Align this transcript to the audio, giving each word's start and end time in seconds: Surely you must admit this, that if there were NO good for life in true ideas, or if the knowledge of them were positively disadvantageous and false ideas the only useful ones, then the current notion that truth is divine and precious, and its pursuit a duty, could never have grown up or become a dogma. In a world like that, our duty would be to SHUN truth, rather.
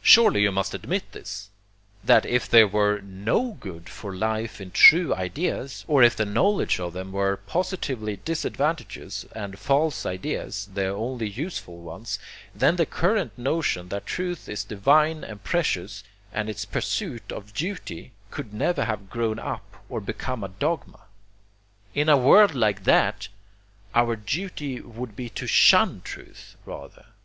Surely 0.00 0.42
you 0.42 0.52
must 0.52 0.74
admit 0.74 1.10
this, 1.10 1.50
that 2.04 2.24
if 2.24 2.48
there 2.48 2.68
were 2.68 3.00
NO 3.00 3.56
good 3.58 3.88
for 3.88 4.14
life 4.14 4.60
in 4.60 4.70
true 4.70 5.12
ideas, 5.12 5.84
or 5.88 6.04
if 6.04 6.14
the 6.14 6.24
knowledge 6.24 6.78
of 6.78 6.92
them 6.92 7.10
were 7.10 7.36
positively 7.48 8.18
disadvantageous 8.24 9.24
and 9.34 9.58
false 9.58 10.06
ideas 10.06 10.68
the 10.72 10.86
only 10.86 11.28
useful 11.28 11.78
ones, 11.80 12.20
then 12.54 12.76
the 12.76 12.86
current 12.86 13.36
notion 13.36 13.88
that 13.88 14.06
truth 14.06 14.48
is 14.48 14.62
divine 14.62 15.24
and 15.24 15.42
precious, 15.42 16.04
and 16.32 16.48
its 16.48 16.64
pursuit 16.64 17.32
a 17.34 17.40
duty, 17.40 18.12
could 18.30 18.54
never 18.54 18.84
have 18.84 19.10
grown 19.10 19.40
up 19.40 19.82
or 19.88 20.00
become 20.00 20.44
a 20.44 20.48
dogma. 20.48 21.00
In 21.92 22.08
a 22.08 22.16
world 22.16 22.54
like 22.54 22.84
that, 22.84 23.26
our 23.96 24.14
duty 24.14 24.80
would 24.80 25.16
be 25.16 25.28
to 25.30 25.48
SHUN 25.48 26.02
truth, 26.02 26.54
rather. 26.64 27.06